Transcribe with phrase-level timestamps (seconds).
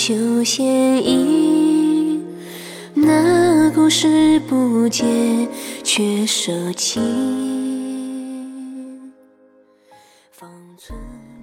[0.00, 2.18] 见彩绣线衣。
[2.94, 5.46] 那故事不见，
[5.84, 6.98] 却收起。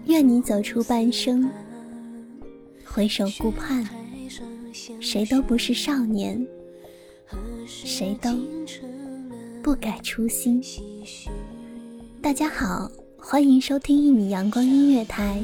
[0.06, 1.48] 愿你走出半生，
[2.84, 3.88] 回首顾盼，
[5.00, 6.44] 谁都不是少年，
[7.68, 8.32] 谁都
[9.62, 10.64] 不改初心。
[12.20, 15.40] 大家好，欢迎收听一米阳光音乐台，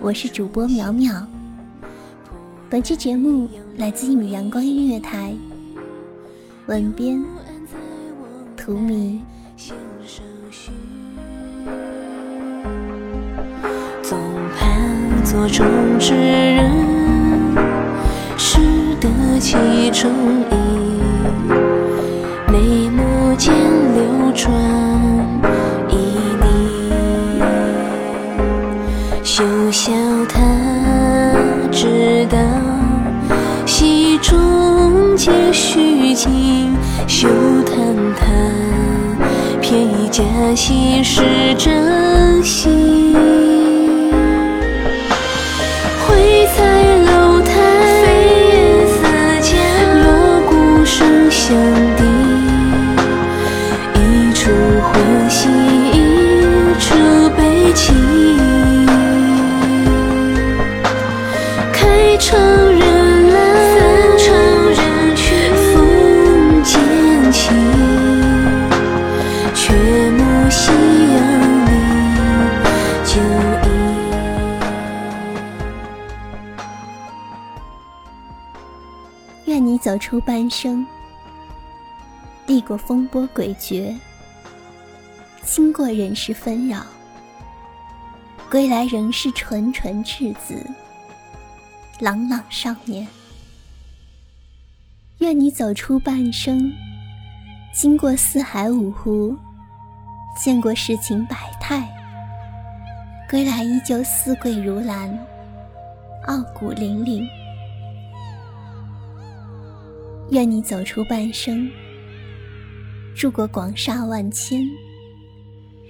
[0.00, 1.26] 我是主播淼淼。
[2.74, 5.32] 本期节目来自一米阳光音乐台，
[6.66, 7.24] 文编
[8.56, 9.22] 图迷。
[14.02, 14.18] 总
[14.58, 15.64] 盼做中
[16.00, 16.68] 之人，
[18.36, 18.58] 识
[19.00, 19.08] 得
[19.38, 19.54] 其
[19.92, 20.10] 中
[20.50, 20.56] 意，
[22.50, 23.54] 眉目间
[23.94, 24.83] 流转。
[35.54, 36.74] 虚情。
[37.06, 37.28] 休
[37.64, 37.76] 叹
[38.16, 38.26] 他
[39.60, 40.22] 偏以假
[40.54, 41.22] 戏是
[41.56, 42.93] 真心。
[79.46, 80.86] 愿你走出半生，
[82.46, 83.94] 历过风波诡谲，
[85.42, 86.84] 经过人世纷扰，
[88.50, 90.66] 归来仍是纯纯稚子，
[92.00, 93.06] 朗朗少年。
[95.18, 96.72] 愿你走出半生，
[97.72, 99.36] 经过四海五湖，
[100.42, 101.86] 见过世情百态，
[103.28, 105.10] 归来依旧四桂如兰，
[106.26, 107.43] 傲骨凛凛。
[110.30, 111.70] 愿你走出半生，
[113.14, 114.68] 住过广厦万千，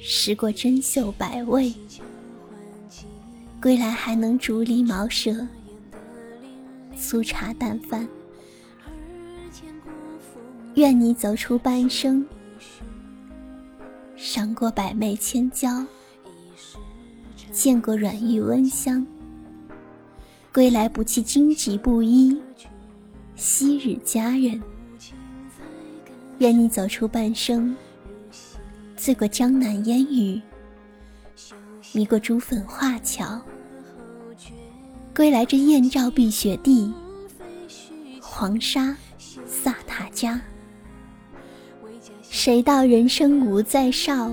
[0.03, 1.73] 食过珍馐百味，
[3.63, 5.47] 归来还能竹篱茅舍，
[6.97, 8.07] 粗茶淡饭。
[10.75, 12.27] 愿你走出半生，
[14.17, 15.87] 赏过百媚千娇，
[17.53, 19.07] 见过软玉温香，
[20.53, 22.37] 归来不弃荆棘布衣。
[23.37, 24.63] 昔日佳人，
[26.39, 27.75] 愿你走出半生，
[28.97, 30.41] 醉过江南烟雨，
[31.93, 33.41] 迷过朱粉画桥，
[35.15, 36.93] 归来这燕赵碧血地，
[38.21, 38.97] 黄沙
[39.47, 40.41] 萨他家。
[42.23, 44.33] 谁道人生无再少？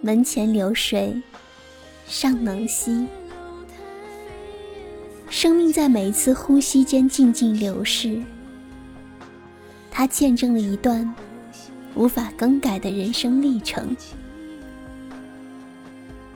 [0.00, 1.22] 门前流水
[2.06, 3.06] 尚能西。
[5.44, 8.18] 生命在每一次呼吸间静静流逝，
[9.90, 11.14] 它见证了一段
[11.94, 13.94] 无法更改的人生历程。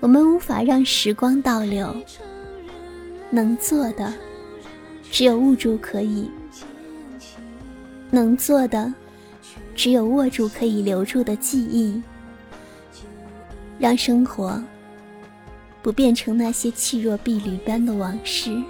[0.00, 1.97] 我们无法让时光倒流，
[3.30, 4.12] 能做的
[5.10, 6.30] 只有握住可以，
[8.10, 8.92] 能做的
[9.74, 12.03] 只有握住可以留住的记忆，
[13.78, 14.62] 让生活
[15.83, 18.62] 不变成那些气若敝履般的往事。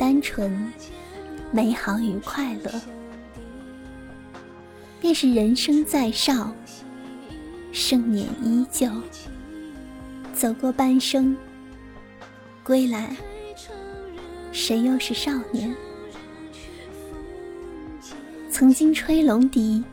[0.00, 0.72] 单纯、
[1.52, 2.80] 美好与快乐，
[4.98, 6.54] 便是人生在少，
[7.70, 8.90] 盛年依旧。
[10.32, 11.36] 走过半生，
[12.64, 13.14] 归来，
[14.52, 15.76] 谁又是少年？
[18.50, 19.84] 曾经吹龙笛、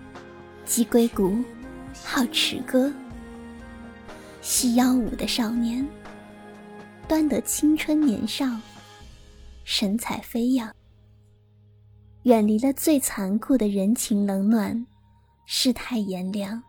[0.64, 1.36] 击龟鼓、
[2.02, 2.90] 好持歌、
[4.42, 5.86] 戏腰舞的少年，
[7.10, 8.46] 端得青春年少，
[9.70, 10.74] 神采飞扬。
[12.24, 14.88] 远离了最残酷的人情冷暖，
[15.46, 16.64] 世态炎凉，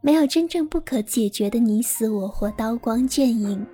[0.00, 3.64] 没有真正不可解决的你死我活、刀光剑影。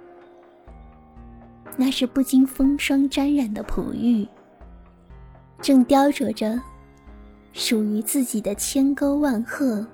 [1.77, 4.27] 那是不经风霜沾染的璞玉，
[5.63, 6.61] 正雕琢着
[7.53, 9.87] 属于自己的千沟万壑，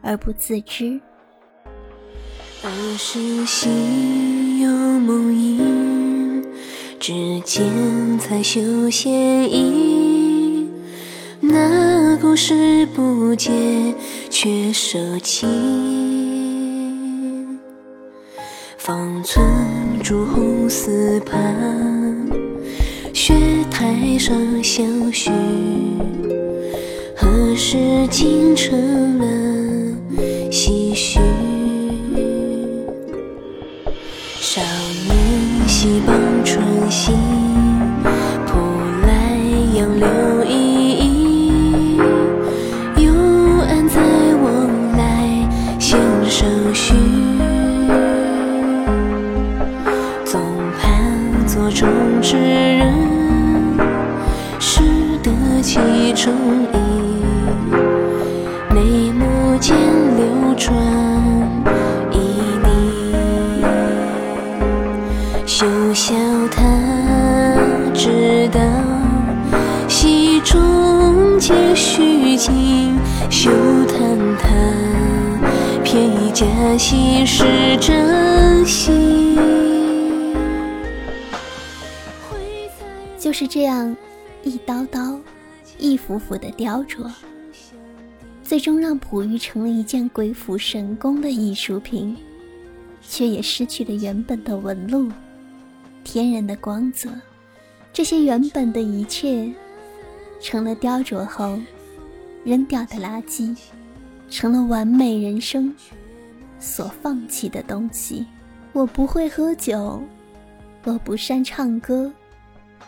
[0.00, 0.98] 而不自知。
[2.62, 4.70] 儿时心有
[5.00, 5.83] 梦萦，
[7.06, 7.12] 只
[7.44, 10.66] 见彩绣仙衣。
[11.38, 13.50] 那故事不解，
[14.30, 15.46] 却收情。
[18.78, 19.46] 方寸
[20.02, 22.26] 朱红丝畔，
[23.12, 23.34] 雪
[23.70, 24.34] 台上
[24.64, 25.30] 相许。
[27.14, 27.76] 何时
[28.10, 29.26] 竟成了
[30.50, 31.20] 唏嘘？
[34.46, 36.14] 少年戏傍
[36.44, 37.16] 春心，
[38.46, 38.58] 扑
[39.06, 39.38] 来
[39.72, 40.06] 杨柳
[40.44, 41.98] 依依。
[42.98, 43.10] 幽
[43.66, 44.02] 暗在
[44.42, 44.68] 往
[44.98, 45.48] 来
[45.80, 45.98] 弦
[46.28, 46.92] 上续，
[50.26, 50.38] 总
[50.78, 51.88] 盼座中
[52.20, 52.92] 之人，
[54.60, 54.82] 识
[55.22, 55.32] 得
[55.62, 55.78] 其
[56.12, 56.30] 中
[56.74, 56.76] 意，
[58.74, 59.74] 眉目间
[60.18, 60.76] 流转
[76.78, 79.38] 心是真心。
[83.18, 83.96] 就是这样，
[84.42, 85.18] 一刀刀、
[85.78, 87.10] 一幅幅的雕琢，
[88.42, 92.16] 最终让璞玉成了一件鬼斧神工的艺术品，
[93.02, 95.10] 却也失去了原本的纹路。
[96.04, 97.08] 天然的光泽，
[97.92, 99.50] 这些原本的一切，
[100.38, 101.58] 成了雕琢后
[102.44, 103.56] 扔掉的垃圾，
[104.28, 105.74] 成了完美人生
[106.64, 108.26] 所放弃的东西。
[108.72, 110.02] 我不会喝酒，
[110.84, 112.10] 我不善唱歌，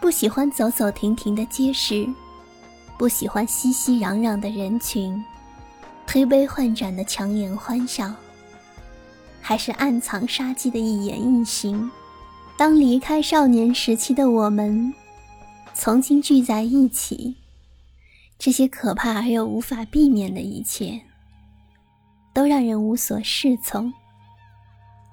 [0.01, 2.09] 不喜欢走走停停的街市，
[2.99, 5.23] 不喜欢熙熙攘攘的人群，
[6.07, 8.13] 推杯换盏的强颜欢笑，
[9.41, 11.89] 还是暗藏杀机的一言一行。
[12.57, 14.93] 当离开少年时期的我们，
[15.75, 17.37] 从今聚在一起，
[18.39, 21.03] 这些可怕而又无法避免的一切，
[22.37, 23.91] 都让人无所适从。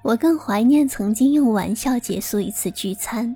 [0.03, 3.33] 我更怀念曾经用玩笑结束一次聚餐，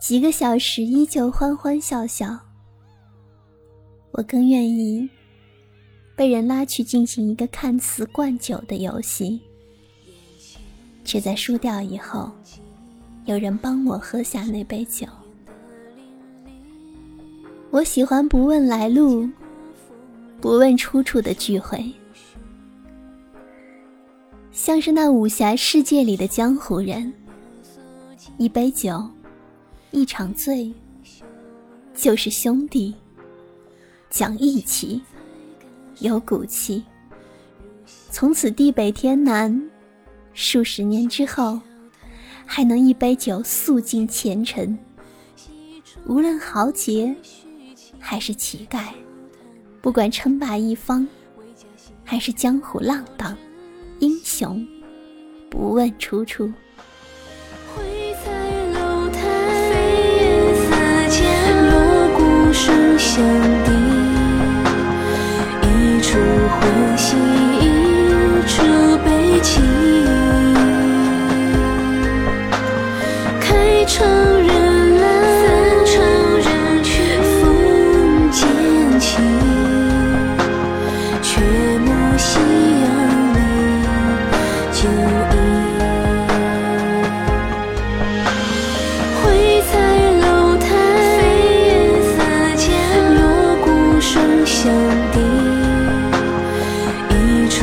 [0.00, 2.36] 几个小时依旧欢欢笑笑。
[4.10, 5.08] 我更愿意
[6.16, 9.40] 被人拉去进行一个看似灌酒的游戏，
[11.04, 12.28] 却在输掉以后。
[13.26, 15.06] 有人帮我喝下那杯酒。
[17.70, 19.28] 我喜欢不问来路、
[20.40, 21.92] 不问出处的聚会，
[24.56, 27.12] 像是那武侠世界里的江湖人。
[28.38, 29.06] 一杯酒，
[29.90, 30.72] 一场醉，
[31.94, 32.94] 就是兄弟，
[34.08, 35.02] 讲义气，
[35.98, 36.82] 有骨气。
[38.10, 39.62] 从此地北天南，
[40.32, 41.60] 数十年之后。
[42.48, 44.78] 还能一杯酒诉尽前尘，
[46.06, 47.12] 无论豪杰
[47.98, 48.84] 还是乞丐，
[49.82, 51.06] 不管称霸一方
[52.04, 53.36] 还是江湖浪荡，
[53.98, 54.66] 英雄
[55.50, 56.52] 不问出处。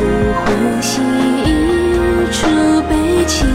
[0.03, 1.01] 一处欢喜，
[1.45, 1.51] 一
[2.33, 2.45] 处
[2.89, 3.45] 悲戚。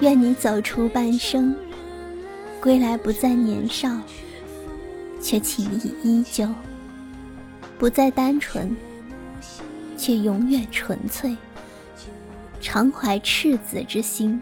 [0.00, 1.54] 愿你走出半生，
[2.60, 3.88] 归来不再年少，
[5.20, 6.46] 却情意依旧；
[7.78, 8.76] 不再单纯，
[9.96, 11.36] 却永远纯粹。
[12.60, 14.40] 常怀赤子之心，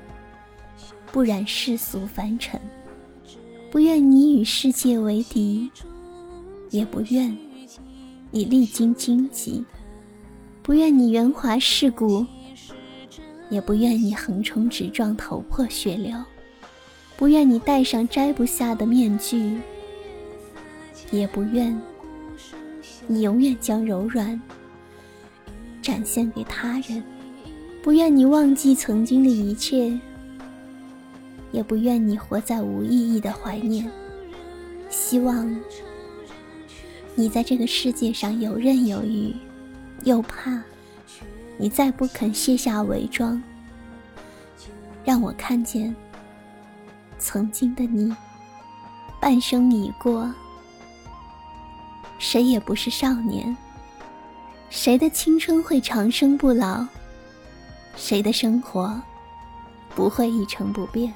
[1.11, 2.61] 不染世俗凡尘。
[3.71, 5.71] 不愿你与世界为敌，
[6.71, 7.35] 也不愿
[8.33, 9.65] 你历经荆棘；
[10.63, 12.25] 不愿你圆滑世故，
[13.49, 16.17] 也不愿你横冲直撞，头破血流；
[17.17, 19.59] 不愿你戴上摘不下的面具，
[21.11, 21.77] 也不愿
[23.09, 24.41] 你永远将柔软
[25.83, 27.03] 展现给他人；
[27.83, 29.99] 不愿你忘记曾经的一切，
[31.51, 33.91] 也不愿你活在无意义的怀念。
[34.89, 35.53] 希望
[37.14, 39.35] 你在这个世界上游刃有余，
[40.05, 40.62] 又怕。
[41.59, 43.43] 你再不肯卸下伪装，
[45.05, 45.95] 让我看见
[47.19, 48.14] 曾经的你。
[49.21, 50.33] 半生已过，
[52.19, 53.55] 谁也不是少年。
[54.71, 56.87] 谁的青春会长生不老？
[57.95, 58.99] 谁的生活
[59.95, 61.12] 不会一成不变？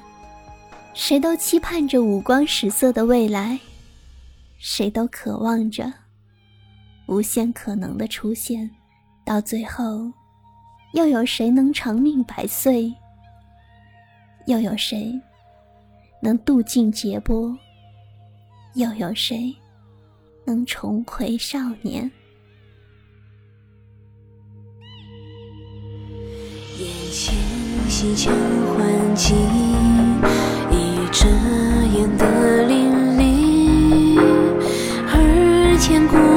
[0.93, 3.59] 谁都期盼着五光十色的未来，
[4.57, 5.91] 谁都渴望着
[7.07, 8.69] 无限可能的出现，
[9.25, 10.11] 到最后。
[10.93, 12.93] 又有谁能长命百岁？
[14.47, 15.19] 又有谁
[16.21, 17.53] 能渡尽劫波？
[18.75, 19.53] 又有谁
[20.45, 22.09] 能重回少年？
[26.77, 27.35] 眼前
[27.89, 28.33] 西墙
[28.77, 29.33] 换季，
[30.71, 31.27] 一遮
[31.97, 32.74] 掩的淋
[35.87, 36.34] 千古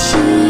[0.00, 0.49] 心。